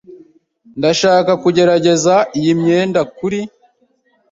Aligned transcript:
Ndashaka 0.79 1.31
kugerageza 1.43 2.15
iyi 2.37 2.51
myenda 2.61 3.01
kuri. 3.17 3.39